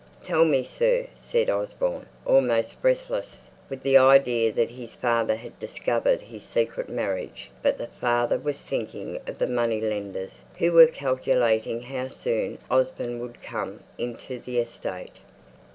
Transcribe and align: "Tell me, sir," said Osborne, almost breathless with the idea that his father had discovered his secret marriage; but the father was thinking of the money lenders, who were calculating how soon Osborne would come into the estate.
"Tell 0.23 0.45
me, 0.45 0.63
sir," 0.63 1.05
said 1.15 1.47
Osborne, 1.47 2.07
almost 2.25 2.81
breathless 2.81 3.41
with 3.69 3.83
the 3.83 3.97
idea 3.97 4.51
that 4.51 4.71
his 4.71 4.95
father 4.95 5.35
had 5.35 5.59
discovered 5.59 6.21
his 6.23 6.43
secret 6.43 6.89
marriage; 6.89 7.51
but 7.61 7.77
the 7.77 7.85
father 7.85 8.39
was 8.39 8.61
thinking 8.63 9.19
of 9.27 9.37
the 9.37 9.45
money 9.45 9.79
lenders, 9.79 10.41
who 10.57 10.71
were 10.71 10.87
calculating 10.87 11.83
how 11.83 12.07
soon 12.07 12.57
Osborne 12.71 13.19
would 13.19 13.43
come 13.43 13.81
into 13.99 14.39
the 14.39 14.57
estate. 14.57 15.17